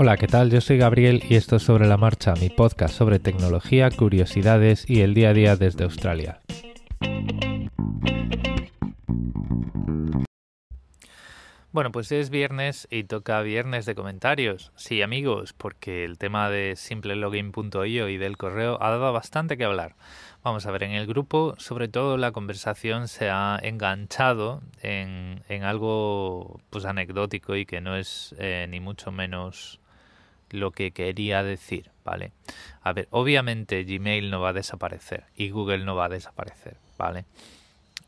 [0.00, 0.48] Hola, ¿qué tal?
[0.48, 5.00] Yo soy Gabriel y esto es Sobre la Marcha, mi podcast sobre tecnología, curiosidades y
[5.00, 6.40] el día a día desde Australia.
[11.72, 14.70] Bueno, pues es viernes y toca viernes de comentarios.
[14.76, 19.96] Sí, amigos, porque el tema de simplelogin.io y del correo ha dado bastante que hablar.
[20.44, 26.60] Vamos a ver, en el grupo, sobre todo la conversación se ha enganchado en, algo
[26.70, 29.80] pues anecdótico y que no es eh, ni mucho menos
[30.50, 32.32] lo que quería decir, ¿vale?
[32.82, 37.24] A ver, obviamente Gmail no va a desaparecer y Google no va a desaparecer, ¿vale?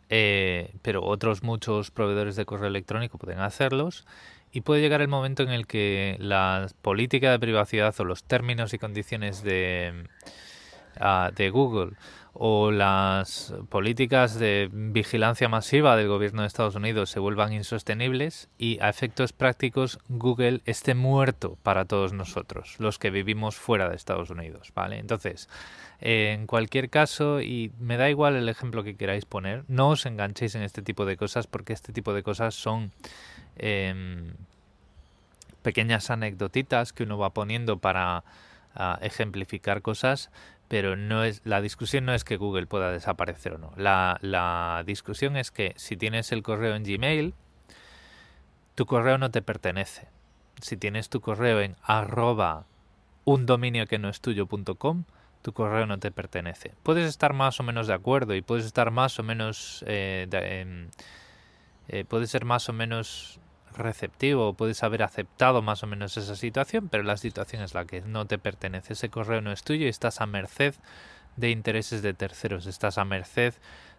[0.08, 4.06] Eh, pero otros muchos proveedores de correo electrónico pueden hacerlos
[4.52, 8.74] y puede llegar el momento en el que la política de privacidad o los términos
[8.74, 10.08] y condiciones de,
[10.98, 11.92] ah, de Google
[12.32, 18.78] o las políticas de vigilancia masiva del gobierno de Estados Unidos se vuelvan insostenibles y
[18.80, 24.30] a efectos prácticos Google esté muerto para todos nosotros, los que vivimos fuera de Estados
[24.30, 24.98] Unidos, ¿vale?
[24.98, 25.48] Entonces,
[26.00, 30.54] en cualquier caso, y me da igual el ejemplo que queráis poner, no os enganchéis
[30.54, 32.92] en este tipo de cosas porque este tipo de cosas son
[33.56, 34.32] em,
[35.62, 38.24] pequeñas anecdotitas que uno va poniendo para
[38.74, 40.30] ah, ejemplificar cosas,
[40.70, 43.72] pero no es la discusión no es que Google pueda desaparecer o no.
[43.76, 47.34] La, la discusión es que si tienes el correo en Gmail,
[48.76, 50.06] tu correo no te pertenece.
[50.62, 52.66] Si tienes tu correo en arroba
[53.24, 55.06] un dominio que no es tuyo.com,
[55.42, 56.72] tu correo no te pertenece.
[56.84, 59.84] Puedes estar más o menos de acuerdo y puedes estar más o menos...
[59.88, 60.88] Eh, em,
[61.88, 63.40] eh, puedes ser más o menos
[63.80, 68.00] receptivo, puedes haber aceptado más o menos esa situación, pero la situación es la que
[68.02, 68.92] no te pertenece.
[68.92, 70.74] Ese correo no es tuyo y estás a merced
[71.36, 73.54] de intereses de terceros, estás a merced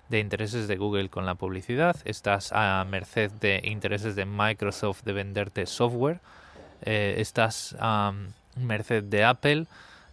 [0.09, 5.13] de intereses de Google con la publicidad, estás a merced de intereses de Microsoft de
[5.13, 6.19] venderte software,
[6.81, 8.13] eh, estás a
[8.57, 9.65] merced de Apple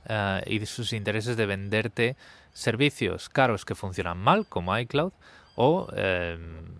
[0.08, 2.16] eh, y de sus intereses de venderte
[2.52, 5.12] servicios caros que funcionan mal, como iCloud,
[5.56, 6.78] o em,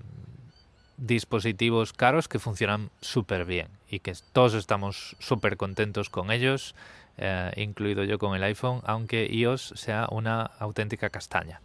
[0.99, 6.75] dispositivos caros que funcionan súper bien y que todos estamos súper contentos con ellos,
[7.17, 11.61] eh, incluido yo con el iPhone, aunque iOS sea una auténtica castaña.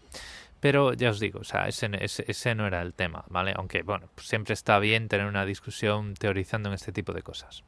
[0.59, 3.53] Pero ya os digo, o sea, ese, no era el tema, ¿vale?
[3.57, 7.65] Aunque, bueno, pues siempre está bien tener una discusión teorizando en este tipo de cosas.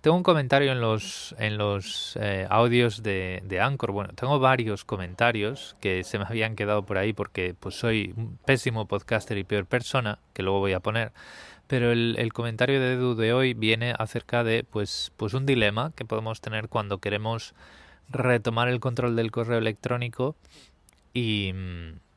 [0.00, 3.92] Tengo un comentario en los, en los eh, audios de, de, Anchor.
[3.92, 8.38] Bueno, tengo varios comentarios que se me habían quedado por ahí porque pues soy un
[8.44, 11.12] pésimo podcaster y peor persona, que luego voy a poner.
[11.66, 15.92] Pero el, el comentario de Edu de hoy viene acerca de pues, pues un dilema
[15.94, 17.54] que podemos tener cuando queremos
[18.08, 20.36] retomar el control del correo electrónico
[21.12, 22.07] y, mm,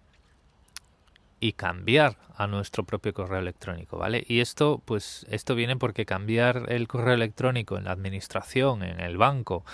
[1.42, 4.24] y cambiar a nuestro propio correo electrónico, ¿vale?
[4.28, 9.18] Y esto, pues, esto viene porque cambiar el correo electrónico en la administración, en el
[9.18, 9.66] banco,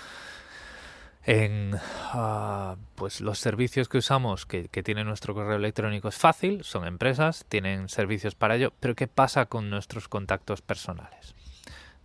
[1.24, 6.86] en uh, pues los servicios que usamos que, tiene nuestro correo electrónico es fácil, son
[6.86, 11.34] empresas, tienen servicios para ello, pero ¿qué pasa con nuestros contactos personales?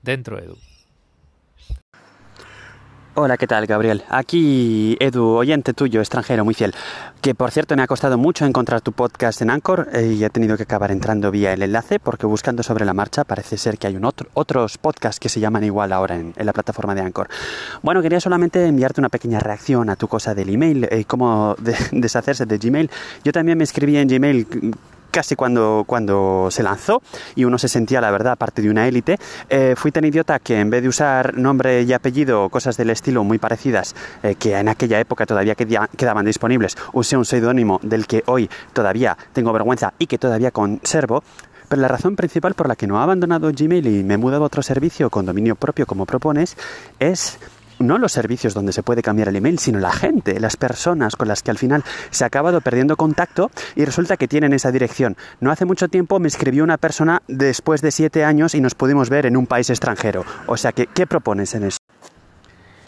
[0.02, 0.58] Dentro Edu.
[3.16, 4.02] Hola, ¿qué tal, Gabriel?
[4.10, 6.74] Aquí Edu, oyente tuyo, extranjero, muy fiel.
[7.22, 10.32] Que por cierto me ha costado mucho encontrar tu podcast en Anchor eh, y he
[10.32, 13.86] tenido que acabar entrando vía el enlace porque buscando sobre la marcha parece ser que
[13.86, 14.00] hay
[14.34, 17.30] otros podcasts que se llaman igual ahora en, la plataforma de Anchor.
[17.84, 21.56] Bueno, quería solamente enviarte una pequeña reacción a tu cosa del email y eh, cómo
[21.92, 22.90] deshacerse de Gmail.
[23.24, 24.48] Yo también me escribí en Gmail
[25.14, 27.02] casi cuando, cuando se lanzó
[27.36, 30.60] y uno se sentía, la verdad, parte de una élite, eh, fui tan idiota que
[30.60, 34.68] en vez de usar nombre y apellido cosas del estilo muy parecidas eh, que en
[34.68, 40.08] aquella época todavía quedaban disponibles, usé un seudónimo del que hoy todavía tengo vergüenza y
[40.08, 41.24] que todavía conservo,
[41.70, 44.44] pero la razón principal por la que no he abandonado Gmail y me he mudado
[44.44, 46.58] a otro servicio con dominio propio como propones
[47.00, 47.38] es
[47.80, 51.28] no los servicios donde se puede cambiar el email, sino la gente, las personas con
[51.28, 55.18] las que al final se ha acabado perdiendo contacto y resulta que tienen esa dirección.
[55.40, 59.10] No hace mucho tiempo me escribió una persona después de siete años y nos pudimos
[59.10, 60.26] ver en un país extranjero.
[60.48, 61.83] O sea que, ¿qué propones en eso?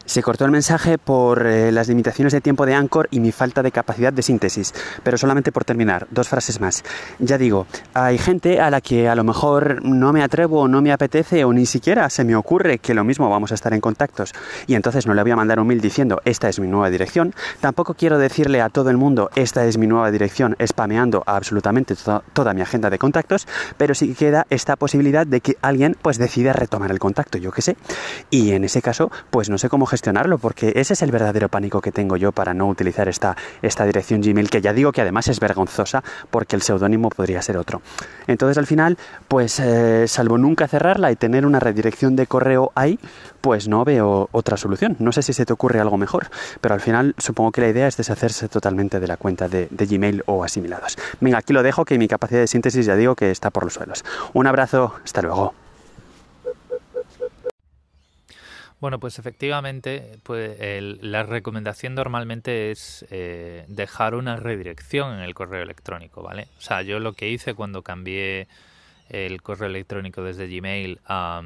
[0.05, 3.63] Se cortó el mensaje por eh, las limitaciones de tiempo de Anchor y mi falta
[3.63, 4.73] de capacidad de síntesis.
[5.03, 6.83] Pero solamente por terminar, dos frases más.
[7.19, 10.91] Ya digo, hay gente a la que a lo mejor no me atrevo no me
[10.91, 14.33] apetece o ni siquiera se me ocurre que lo mismo vamos a estar en contactos.
[14.67, 17.33] Y entonces no le voy a mandar un mail diciendo esta es mi nueva dirección.
[17.59, 21.95] Tampoco quiero decirle a todo el mundo esta es mi nueva dirección, spameando absolutamente
[22.33, 23.47] toda mi agenda de contactos.
[23.77, 27.61] Pero sí queda esta posibilidad de que alguien pues decida retomar el contacto, yo qué
[27.61, 27.77] sé.
[28.29, 31.79] Y en ese caso, pues no sé cómo gestionarlo, porque ese es el verdadero pánico
[31.79, 35.29] que tengo yo para no utilizar esta, esta dirección Gmail, que ya digo que además
[35.29, 37.81] es vergonzosa porque el seudónimo podría ser otro.
[38.27, 38.97] Entonces al final,
[39.29, 42.99] pues eh, salvo nunca cerrarla y tener una redirección de correo ahí,
[43.39, 44.97] pues no veo otra solución.
[44.99, 46.27] No sé si se te ocurre algo mejor,
[46.59, 49.85] pero al final supongo que la idea es deshacerse totalmente de la cuenta de, de
[49.85, 50.97] Gmail o asimilados.
[51.21, 53.73] Venga, aquí lo dejo, que mi capacidad de síntesis ya digo que está por los
[53.73, 54.03] suelos.
[54.33, 55.64] Un abrazo, hasta luego.
[58.85, 60.59] Bueno, pues efectivamente, pues
[61.01, 66.49] la recomendación normalmente es eh, dejar una redirección en el correo electrónico, ¿vale?
[66.59, 68.47] O sea, yo lo que hice cuando cambié
[69.09, 71.41] el correo electrónico desde Gmail a,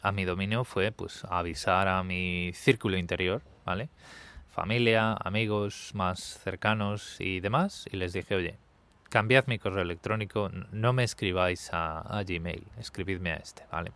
[0.00, 3.90] a mi dominio fue pues avisar a mi círculo interior, ¿vale?
[4.48, 8.56] Familia, amigos más cercanos y demás, y les dije, oye,
[9.10, 13.92] cambiad mi correo electrónico, no me escribáis a, a Gmail, escribidme a este, ¿vale?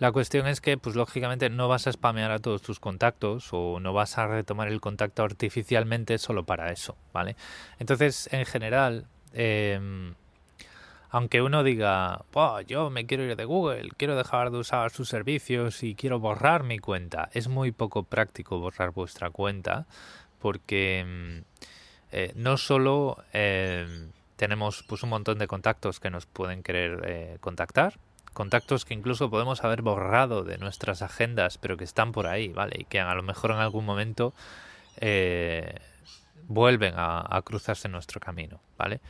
[0.00, 3.80] La cuestión es que, pues lógicamente, no vas a spamear a todos tus contactos o
[3.80, 7.36] no vas a retomar el contacto artificialmente solo para eso, ¿vale?
[7.78, 10.14] Entonces, en general, em,
[11.10, 12.24] aunque uno diga,
[12.66, 16.62] yo me quiero ir de Google, quiero dejar de usar sus servicios y quiero borrar
[16.62, 19.86] mi cuenta, es muy poco práctico borrar vuestra cuenta
[20.38, 21.44] porque em,
[22.10, 27.36] eh, no solo em, tenemos pues un montón de contactos que nos pueden querer eh,
[27.40, 27.98] contactar,
[28.40, 32.76] contactos que incluso podemos haber borrado de nuestras agendas, pero que están por ahí, ¿vale?
[32.78, 34.32] Y que a lo mejor en algún momento
[34.96, 35.74] eh,
[36.48, 39.02] vuelven a, cruzarse en nuestro camino, ¿vale?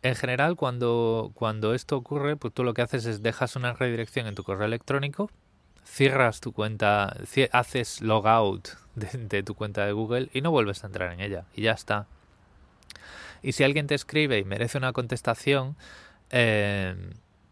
[0.00, 4.26] En general, cuando, cuando esto ocurre, pues tú lo que haces es dejas una redirección
[4.26, 5.30] en tu correo electrónico,
[5.84, 7.14] cierras tu cuenta,
[7.52, 11.44] haces logout de, de tu cuenta de Google y no vuelves a entrar en ella.
[11.54, 12.06] Y ya está.
[13.42, 15.76] Y si alguien te escribe y merece una contestación,
[16.30, 16.96] eh,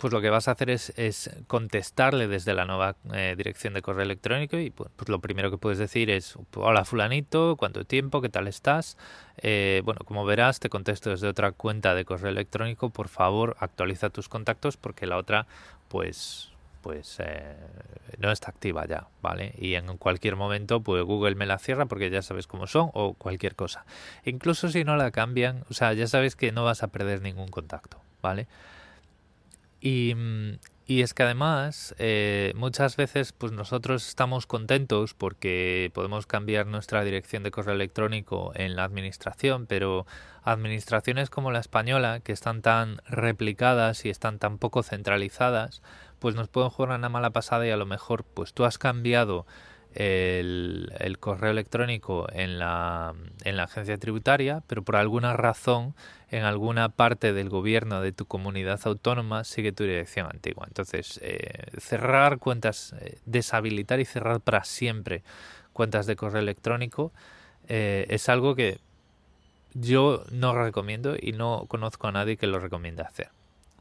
[0.01, 4.03] pues lo que vas a hacer es, contestarle desde la nueva eh, dirección de correo
[4.03, 8.31] electrónico y pues, pues, lo primero que puedes decir es hola fulanito, cuánto tiempo, qué
[8.31, 8.97] tal estás.
[9.37, 14.09] Eh, bueno, como verás te contesto desde otra cuenta de correo electrónico, por favor actualiza
[14.09, 15.47] tus contactos porque la otra
[15.89, 16.51] pues
[16.81, 17.57] pues eh,
[18.19, 19.55] no está activa ya, ¿vale?
[19.59, 23.13] Y en cualquier momento pues Google me la cierra porque ya sabes cómo son o
[23.13, 23.85] cualquier cosa.
[24.25, 27.49] Incluso si no la cambian, o sea, ya sabes que no vas a perder ningún
[27.49, 28.47] contacto, ¿vale?
[29.81, 30.15] Y,
[30.91, 37.05] y es que además eh, muchas veces pues nosotros estamos contentos porque podemos cambiar nuestra
[37.05, 40.05] dirección de correo electrónico en la administración, pero
[40.43, 45.81] administraciones como la española, que están tan replicadas y están tan poco centralizadas,
[46.19, 49.47] pues nos pueden jugar una mala pasada y a lo mejor pues tú has cambiado
[49.95, 53.15] el, correo electrónico en la,
[53.45, 55.95] en la agencia tributaria, pero por alguna razón
[56.31, 60.65] en alguna parte del gobierno de tu comunidad autónoma sigue tu dirección antigua.
[60.69, 65.23] Entonces, eh, cerrar cuentas, eh, deshabilitar y cerrar para siempre
[65.73, 67.13] cuentas de correo electrónico
[67.69, 68.79] eh, es algo que
[69.75, 73.29] yo no recomiendo y no conozco a nadie que lo recomiende hacer.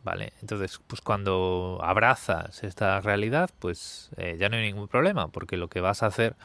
[0.03, 0.33] ¿Vale?
[0.41, 5.67] Entonces, pues cuando abrazas esta realidad, pues eh, ya no hay ningún problema, porque lo
[5.67, 6.35] que vas a hacer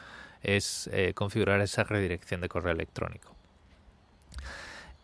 [0.43, 3.35] es eh, configurar esa redirección de correo electrónico.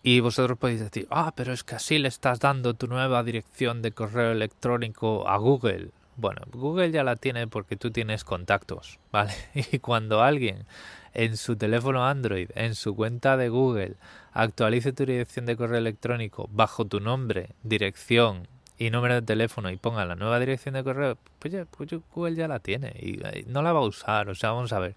[0.04, 3.82] Y vosotros podéis decir, ah, pero es que así le estás dando tu nueva dirección
[3.82, 5.90] de correo electrónico a Google.
[6.18, 9.34] Bueno, Google ya la tiene porque tú tienes contactos, ¿vale?
[9.54, 10.66] Y cuando alguien
[11.14, 13.96] en su teléfono Android, en su cuenta de Google,
[14.34, 18.48] actualice tu dirección de correo electrónico bajo tu nombre, dirección
[18.78, 22.36] y número de teléfono y ponga la nueva dirección de correo, pues, ya, pues Google
[22.36, 24.30] ya la tiene y no la va a usar.
[24.30, 24.96] O sea, vamos a ver.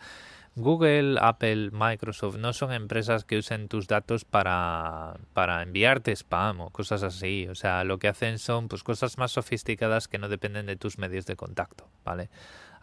[0.56, 6.70] Google, Apple, Microsoft no son empresas que usen tus datos para, para enviarte spam o
[6.70, 7.48] cosas así.
[7.50, 10.96] O sea, lo que hacen son pues cosas más sofisticadas que no dependen de tus
[10.96, 12.30] medios de contacto, ¿vale?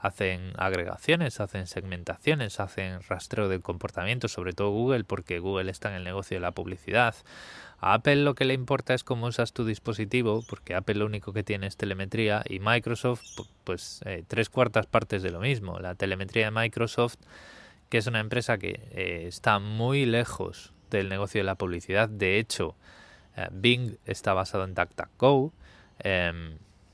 [0.01, 5.96] Hacen agregaciones, hacen segmentaciones, hacen rastreo del comportamiento, sobre todo Google, porque Google está en
[5.96, 7.15] el negocio de la publicidad.
[7.79, 11.34] A Apple lo que le importa es cómo usas tu dispositivo, porque Apple lo único
[11.34, 13.22] que tiene es telemetría y Microsoft,
[13.63, 15.79] pues eh, tres cuartas partes de lo mismo.
[15.79, 17.17] La telemetría de Microsoft,
[17.89, 22.10] que es una empresa que eh, está muy lejos del negocio de la publicidad.
[22.10, 22.75] De hecho,
[23.38, 25.53] eh, Bing está basado en DuckDuckGo.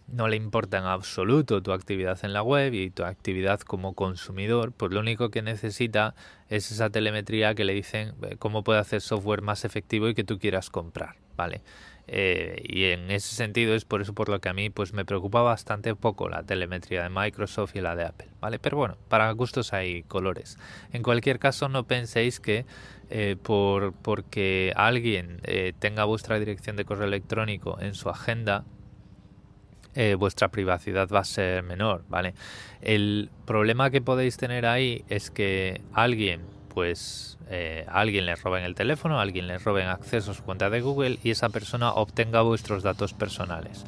[0.07, 4.71] No le importa en absoluto tu actividad en la web y tu actividad como consumidor,
[4.71, 6.15] pues lo único que necesita
[6.47, 10.23] es esa telemetría que le dicen eh, cómo puede hacer software más efectivo y que
[10.23, 11.61] tú quieras comprar, ¿vale?
[12.07, 15.03] Eh, y en ese sentido es por eso por lo que a mí pues me
[15.03, 18.59] preocupa bastante poco la telemetría de Microsoft y la de Apple, ¿vale?
[18.59, 20.57] Pero bueno, para gustos hay colores.
[20.93, 22.65] En cualquier caso no penséis que
[23.09, 25.41] eh, por porque alguien
[25.79, 28.63] tenga vuestra dirección de correo electrónico en su agenda
[29.99, 32.35] eh, vuestra privacidad va a ser menor, ¿vale?
[32.81, 38.75] El problema que podéis tener ahí es que alguien, pues, eh, alguien le roben el
[38.75, 42.83] teléfono, alguien le roben acceso a su cuenta de Google y esa persona obtenga vuestros
[42.83, 43.85] datos personales.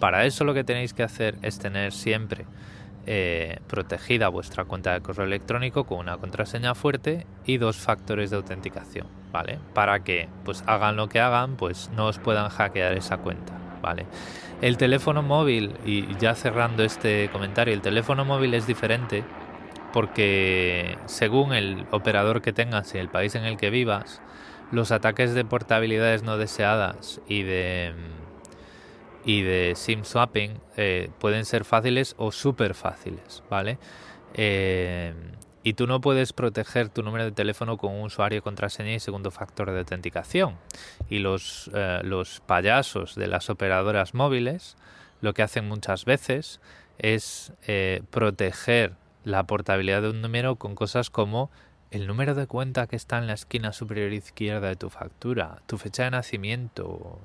[0.00, 2.46] Para eso lo que tenéis que hacer es tener siempre
[3.06, 8.36] eh, protegida vuestra cuenta de correo electrónico con una contraseña fuerte y dos factores de
[8.36, 9.58] autenticación, ¿vale?
[9.74, 14.06] Para que pues hagan lo que hagan, pues no os puedan hackear esa cuenta, ¿vale?
[14.60, 19.24] El teléfono móvil, y ya cerrando este comentario, el teléfono móvil es diferente
[19.92, 24.20] porque según el operador que tengas y el país en el que vivas,
[24.70, 27.92] los ataques de portabilidades no deseadas y de
[29.24, 33.78] y de SIM swapping eh, pueden ser fáciles o súper fáciles, ¿vale?
[34.34, 35.12] Eh,
[35.62, 39.30] y tú no puedes proteger tu número de teléfono con un usuario, contraseña y segundo
[39.30, 40.56] factor de autenticación.
[41.08, 44.76] Y los, eh, los payasos de las operadoras móviles
[45.20, 46.60] lo que hacen muchas veces
[46.98, 47.52] es
[48.10, 51.50] proteger la portabilidad de un número con cosas como
[51.90, 55.76] el número de cuenta que está en la esquina superior izquierda de tu factura, tu
[55.76, 57.18] fecha de nacimiento,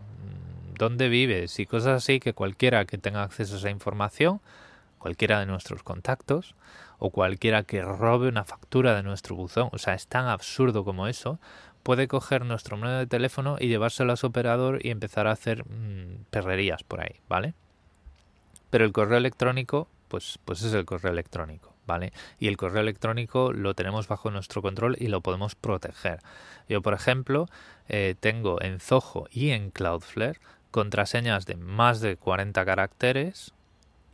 [0.78, 4.42] dónde vives y cosas así que cualquiera que tenga acceso a esa información,
[5.06, 6.56] cualquiera de nuestros contactos
[6.98, 11.06] o cualquiera que robe una factura de nuestro buzón, o sea, es tan absurdo como
[11.08, 11.40] eso,
[11.84, 15.64] puede coger nuestro número de teléfono y llevárselo a su operador y empezar a hacer
[15.64, 17.54] mm, perrerías por ahí, ¿vale?
[18.72, 21.72] Pero el correo electrónico, pues, pues es el correo electrónico.
[21.86, 22.12] ¿Vale?
[22.40, 26.20] Y el correo electrónico lo tenemos bajo nuestro control y lo podemos proteger.
[26.68, 27.46] Yo, por ejemplo,
[27.88, 30.40] eh, tengo en Zoho y en Cloudflare
[30.72, 33.54] contraseñas de más de 40 caracteres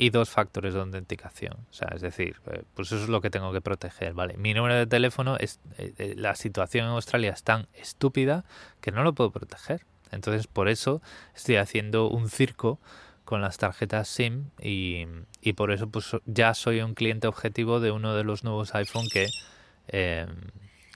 [0.01, 1.53] y dos factores de autenticación.
[1.69, 4.35] O sea, es decir, eh, pues eso es lo que tengo que proteger, ¿vale?
[4.35, 8.43] Mi número de teléfono es eh, eh, la situación en Australia es tan estúpida
[8.81, 9.85] que no lo puedo proteger.
[10.09, 11.03] Entonces, por eso
[11.35, 12.79] estoy haciendo un circo
[13.25, 15.05] con las tarjetas SIM y,
[15.55, 19.27] por eso pues ya soy un cliente objetivo de uno de los nuevos iPhone que,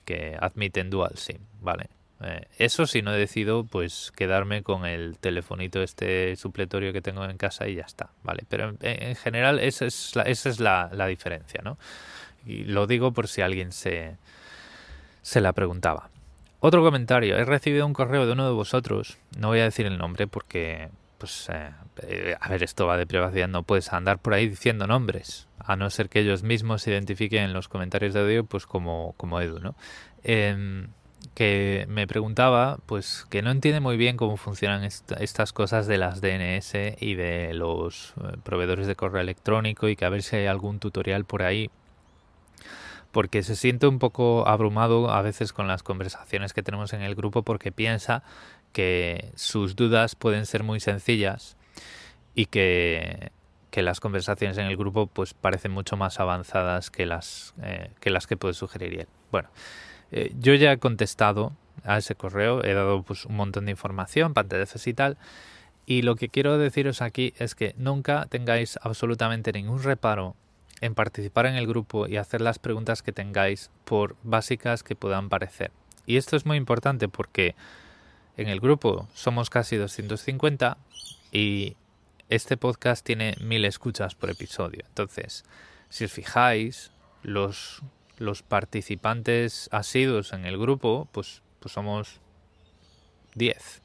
[0.04, 1.90] que admiten dual SIM, ¿vale?
[2.22, 7.36] Eh, eso si no decido pues quedarme con el telefonito este supletorio que tengo en
[7.36, 8.44] casa y ya está, ¿vale?
[8.48, 11.78] Pero en, general esa es, la, esa es la, diferencia, ¿no?
[12.46, 14.16] Y lo digo por si alguien se,
[15.20, 16.08] se la preguntaba.
[16.60, 19.98] Otro comentario, he recibido un correo de uno de vosotros, no voy a decir el
[19.98, 21.70] nombre porque, pues, eh,
[22.02, 25.76] eh, a ver, esto va de privacidad, no puedes andar por ahí diciendo nombres, a
[25.76, 29.38] no ser que ellos mismos se identifiquen en los comentarios de audio, pues como, como
[29.40, 29.74] Edu, ¿no?
[30.24, 30.86] Eh,
[31.34, 36.20] que me preguntaba, pues que no entiende muy bien cómo funcionan estas cosas de las
[36.20, 40.46] DNS y de los eh, proveedores de correo electrónico y que a ver si hay
[40.46, 41.70] algún tutorial por ahí.
[43.12, 47.14] Porque se siente un poco abrumado a veces con las conversaciones que tenemos en el
[47.14, 48.22] grupo porque piensa
[48.72, 51.56] que sus dudas pueden ser muy sencillas
[52.34, 53.30] y que,
[53.76, 58.08] que las conversaciones en el grupo pues parecen mucho más avanzadas que las, eh, que,
[58.08, 59.08] las que puede sugerir él.
[59.30, 59.50] Bueno,
[60.12, 61.52] eh, yo ya he contestado
[61.84, 65.16] a ese correo, he dado pues, un montón de información, pantallas y tal.
[65.86, 70.34] Y lo que quiero deciros aquí es que nunca tengáis absolutamente ningún reparo
[70.80, 75.28] en participar en el grupo y hacer las preguntas que tengáis por básicas que puedan
[75.28, 75.70] parecer.
[76.06, 77.54] Y esto es muy importante porque
[78.36, 80.76] en el grupo somos casi 250
[81.32, 81.76] y
[82.28, 84.84] este podcast tiene mil escuchas por episodio.
[84.88, 85.44] Entonces,
[85.88, 86.90] si os fijáis,
[87.22, 87.82] los
[88.18, 92.20] los participantes asiduos en el grupo, pues, pues somos
[93.34, 93.82] 10.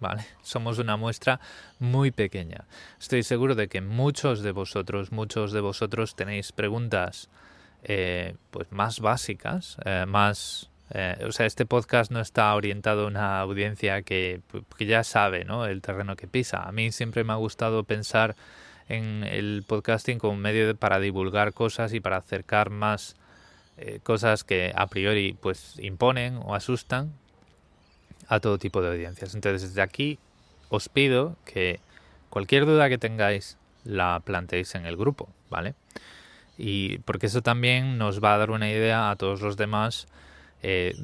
[0.00, 0.24] ¿Vale?
[0.42, 1.40] Somos una muestra
[1.80, 2.66] muy pequeña.
[3.00, 7.28] Estoy seguro de que muchos de vosotros, muchos de vosotros tenéis preguntas
[7.82, 13.06] eh, pues más básicas, eh, más eh, o sea, este podcast no está orientado a
[13.08, 14.40] una audiencia que,
[14.76, 15.66] que, ya sabe ¿no?
[15.66, 16.62] el terreno que pisa.
[16.62, 18.36] A mí siempre me ha gustado pensar
[18.88, 23.16] en el podcasting como un medio para divulgar cosas y para acercar más
[23.78, 27.12] eh, cosas que a priori pues imponen o asustan
[28.28, 29.34] a todo tipo de audiencias.
[29.34, 30.18] Entonces desde aquí
[30.68, 31.80] os pido que
[32.30, 35.74] cualquier duda que tengáis la planteéis en el grupo, ¿vale?
[36.56, 40.08] Y porque eso también nos va a dar una idea a todos los demás
[40.62, 40.94] eh,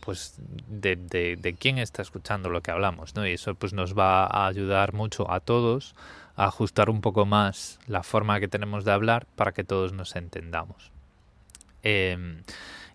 [0.00, 0.34] pues
[0.66, 3.26] de, de, quién está escuchando lo que hablamos, ¿no?
[3.26, 5.94] Y eso pues nos va a ayudar mucho a todos
[6.36, 10.16] a ajustar un poco más la forma que tenemos de hablar para que todos nos
[10.16, 10.93] entendamos.
[11.84, 12.42] Em,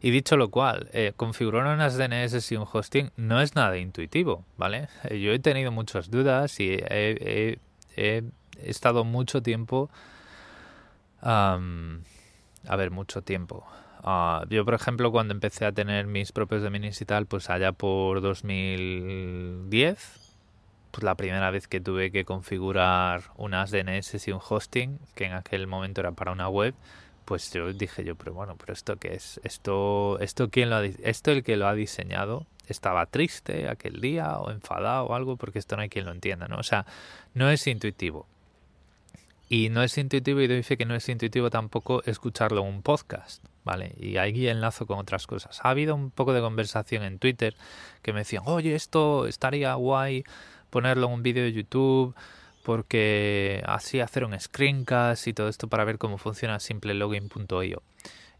[0.01, 4.45] y dicho lo cual, eh, configurar unas DNS y un hosting no es nada intuitivo,
[4.57, 4.89] ¿vale?
[5.03, 7.59] Eh, yo he tenido muchas dudas y he,
[8.57, 9.89] estado mucho tiempo...
[11.21, 11.59] a
[12.77, 13.65] ver, mucho tiempo.
[14.03, 17.71] Ah, yo, por ejemplo, cuando empecé a tener mis propios dominios y tal, pues allá
[17.73, 20.35] por 2010,
[20.91, 25.33] pues, la primera vez que tuve que configurar unas DNS y un hosting, que en
[25.33, 26.73] aquel momento era para una web,
[27.29, 29.39] pues yo dije yo, pero bueno, pero esto qué es?
[29.43, 34.39] Esto, esto quién lo ha, esto el que lo ha diseñado estaba triste aquel día
[34.39, 36.57] o enfadado o algo, porque esto no hay quien lo entienda, ¿no?
[36.57, 36.87] O sea,
[37.35, 38.25] no es intuitivo.
[39.47, 43.45] Y no es intuitivo y dice que no es intuitivo tampoco escucharlo en un podcast,
[43.63, 43.93] ¿vale?
[43.99, 45.59] Y ahí enlazo con otras cosas.
[45.61, 47.55] Ha habido un poco de conversación en Twitter
[48.01, 50.23] que me decían, oye, esto estaría guay
[50.71, 52.15] ponerlo en un vídeo de YouTube
[52.69, 57.81] porque así hacer un screencast y todo esto para ver cómo funciona simplelogin.io.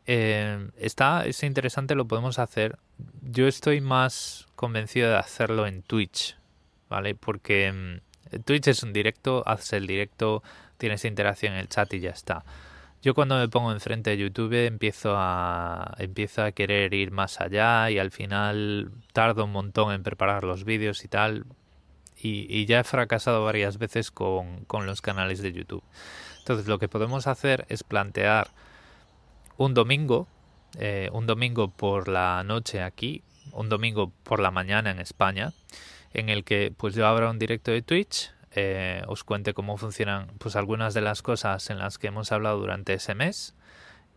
[0.05, 2.77] Eh, está, es interesante, lo podemos hacer.
[3.24, 6.38] Yo estoy más convencido de hacerlo en Twitch,
[6.89, 7.15] ¿vale?
[7.15, 10.43] Porque mm, Twitch es un directo, haces el directo,
[10.77, 12.45] tienes interacción en el chat y ya está.
[13.01, 17.89] Yo cuando me pongo enfrente de YouTube empiezo a, empiezo a querer ir más allá
[17.89, 21.45] y al final tardo un montón en preparar los vídeos y tal
[22.21, 25.83] y, ya he fracasado varias veces con, los canales de YouTube.
[26.39, 28.49] Entonces lo que podemos hacer es plantear
[29.57, 30.27] un domingo,
[30.77, 35.53] eh, un domingo por la noche aquí, un domingo por la mañana en España,
[36.13, 40.27] en el que pues yo abra un directo de Twitch, eh, os cuente cómo funcionan
[40.39, 43.53] pues algunas de las cosas en las que hemos hablado durante ese mes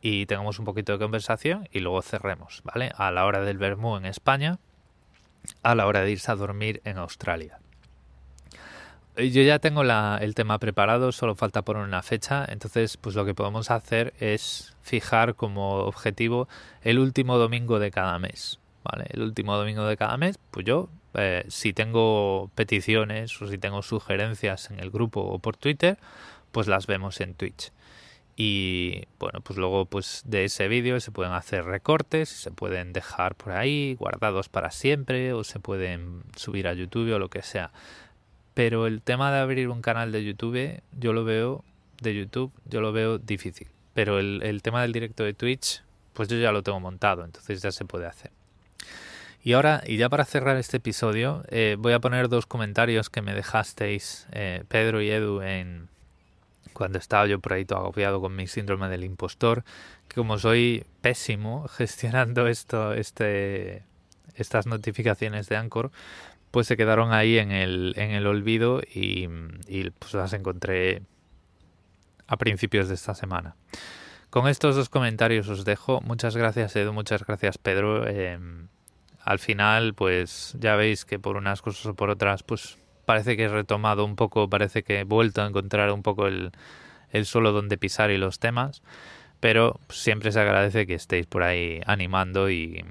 [0.01, 2.93] y tengamos un poquito de conversación y luego cerremos, ¿vale?
[2.97, 4.59] A la hora del vermú en España,
[5.63, 7.62] a la hora de irse a dormir en Australia.
[9.17, 13.25] Eh, yo ya tengo el tema preparado, solo falta poner una fecha, entonces pues lo
[13.25, 16.49] que podemos hacer es fijar como objetivo
[16.83, 19.07] el último domingo de cada mes, ¿vale?
[19.11, 23.83] El último domingo de cada mes, pues yo eh, si tengo peticiones o si tengo
[23.83, 25.99] sugerencias en el grupo o por Twitter,
[26.51, 27.71] pues las vemos en Twitch.
[28.35, 33.35] Y bueno, pues luego pues de ese vídeo se pueden hacer recortes, se pueden dejar
[33.35, 37.73] por ahí guardados para siempre o se pueden subir a YouTube o lo que sea.
[38.55, 41.65] Pero el tema de abrir un canal de YouTube, yo lo veo,
[42.01, 43.69] de YouTube, yo lo veo difícil.
[43.95, 45.83] Pero el, tema del directo de Twitch,
[46.13, 48.31] pues yo ya lo tengo montado, entonces ya se puede hacer.
[49.45, 53.23] Y ahora, y ya para cerrar este episodio, eh, voy a poner dos comentarios que
[53.23, 55.89] me dejasteis, eh, Pedro y Edu, en
[56.73, 59.65] cuando estaba yo por ahí todo agobiado con mi síndrome del impostor,
[60.09, 63.83] que como soy pésimo gestionando esto, este,
[64.37, 65.91] estas notificaciones de Anchor,
[66.53, 69.27] pues se quedaron ahí en el, en el olvido y,
[69.99, 71.03] pues las encontré
[72.29, 73.57] a principios de esta semana.
[74.31, 76.01] Con estos dos comentarios os dejo.
[76.03, 78.07] Muchas gracias Edu, muchas gracias Pedro.
[78.07, 78.69] Em,
[79.21, 83.45] al final, pues ya veis que por unas cosas o por otras, pues parece que
[83.45, 86.53] he retomado un poco, parece que he vuelto a encontrar un poco el,
[87.11, 88.83] el suelo donde pisar y los temas
[89.43, 92.85] pero siempre se agradece que estéis por ahí animando y,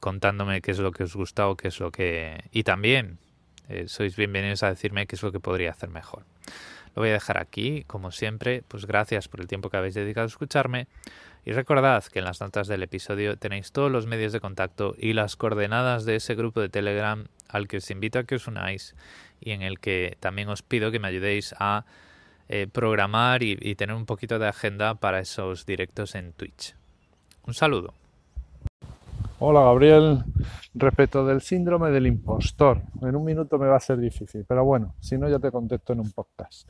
[0.00, 2.44] contándome qué es lo que os gusta o qué es lo que...
[2.52, 3.18] Y también
[3.68, 6.24] eh, sois bienvenidos a decirme qué es lo que podría hacer mejor.
[6.94, 10.24] Lo voy a dejar aquí, como siempre, pues gracias por el tiempo que habéis dedicado
[10.24, 10.86] a escucharme
[11.44, 15.12] y recordad que en las notas del episodio tenéis todos los medios de contacto y
[15.12, 18.94] las coordenadas de ese grupo de Telegram al que os invito a que os unáis
[19.40, 21.84] y en el que también os pido que me ayudéis a
[22.48, 26.74] eh, programar y, tener un poquito de agenda para esos directos en Twitch.
[27.46, 27.94] Un saludo.
[29.46, 30.24] Hola Gabriel,
[30.72, 34.94] respecto del síndrome del impostor, en un minuto me va a ser difícil, pero bueno,
[35.00, 36.66] si no ya te contesto en un podcast.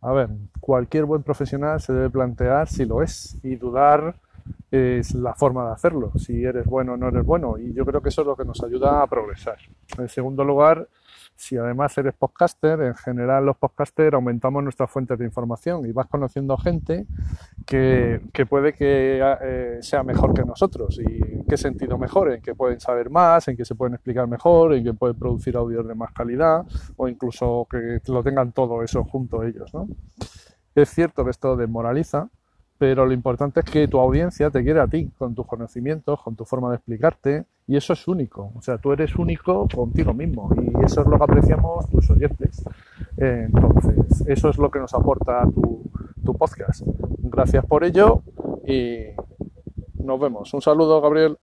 [0.00, 0.28] A ver,
[0.58, 4.16] cualquier buen profesional se debe plantear si lo es y dudar
[4.72, 8.02] es la forma de hacerlo, si eres bueno o no eres bueno, y yo creo
[8.02, 9.58] que eso es lo que nos ayuda a progresar.
[9.96, 10.88] En segundo lugar,
[11.38, 16.08] si además eres podcaster, en general los podcasters aumentamos nuestras fuentes de información y vas
[16.08, 17.06] conociendo gente
[17.64, 18.20] que,
[18.50, 20.98] puede que eh, sea mejor que nosotros.
[20.98, 22.32] ¿Y qué sentido mejor?
[22.32, 25.56] En que pueden saber más, en que se pueden explicar mejor, en que pueden producir
[25.56, 29.72] audios de más calidad o incluso que lo tengan todo eso junto ellos.
[29.72, 29.86] ¿no?
[30.74, 32.30] Es cierto que esto desmoraliza,
[32.78, 36.36] pero lo importante es que tu audiencia te quiere a ti, con tus conocimientos, con
[36.36, 38.52] tu forma de explicarte, y eso es único.
[38.54, 42.64] O sea, tú eres único contigo mismo, y eso es lo que apreciamos tus oyentes.
[43.16, 45.82] entonces, eso es lo que nos aporta tu,
[46.24, 46.82] tu podcast.
[47.18, 48.22] Gracias por ello
[48.66, 49.06] y
[50.02, 50.54] nos vemos.
[50.54, 51.36] Un saludo, Gabriel.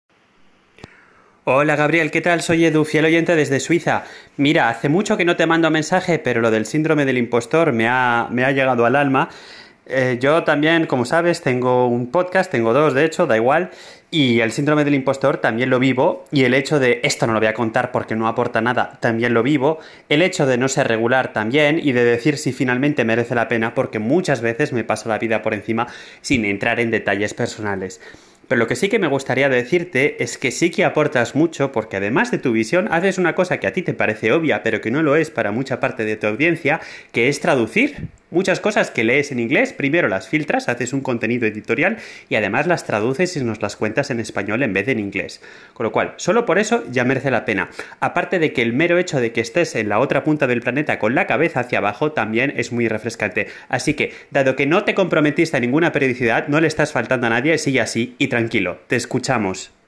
[1.46, 2.42] Hola Gabriel, ¿qué tal?
[2.42, 4.06] Soy Edu, fiel oyente desde Suiza.
[4.38, 7.90] Mira, hace mucho que no te mando mensaje, pero lo del síndrome del impostor me
[7.90, 9.28] ha, me ha llegado al alma
[9.86, 13.72] eh, yo también, como sabes, tengo un podcast, tengo dos de hecho, da igual,
[14.12, 17.40] y el síndrome del impostor también lo vivo, y el hecho de esto no lo
[17.40, 20.88] voy a contar porque no aporta nada, también lo vivo, el hecho de no ser
[20.88, 25.10] regular también, y de decir si finalmente merece la pena porque muchas veces me paso
[25.10, 25.88] la vida por encima
[26.22, 28.00] sin entrar en detalles personales.
[28.48, 31.98] Pero lo que sí que me gustaría decirte es que sí que aportas mucho porque
[31.98, 34.92] además de tu visión haces una cosa que a ti te parece obvia pero que
[34.92, 38.10] no lo es para mucha parte de tu audiencia, que es traducir.
[38.34, 41.98] Muchas cosas que lees en inglés, primero las filtras, haces un contenido editorial
[42.30, 45.40] y además las traduces y nos las cuentas en español en vez de en inglés.
[45.76, 47.70] Con lo cual, solo por eso ya merece la pena.
[48.00, 50.98] Aparte de que el mero hecho de que estés en la otra punta del planeta
[50.98, 53.50] con la cabeza hacia abajo también es muy refrescante.
[53.70, 57.30] Así que, dado que no te comprometiste a ninguna periodicidad, no le estás faltando a
[57.30, 58.80] nadie, sigue así y tranquilo.
[58.88, 59.74] Te escuchamos.